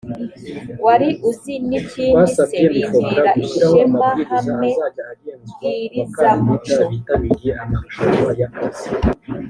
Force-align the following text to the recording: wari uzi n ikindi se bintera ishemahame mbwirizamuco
wari 0.85 1.09
uzi 1.29 1.53
n 1.67 1.71
ikindi 1.79 2.23
se 2.35 2.57
bintera 2.71 3.23
ishemahame 3.43 4.69
mbwirizamuco 5.47 6.83